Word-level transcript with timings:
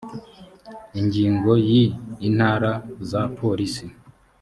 ingingo 0.99 1.51
yi 1.69 1.81
intara 2.27 2.71
za 3.09 3.21
polisi 3.37 3.85